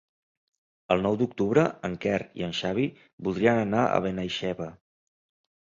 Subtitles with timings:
[0.95, 2.87] El nou d'octubre en Quer i en Xavi
[3.29, 4.73] voldrien anar a Benaixeve.